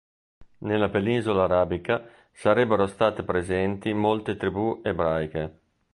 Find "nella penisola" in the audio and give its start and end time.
0.61-1.43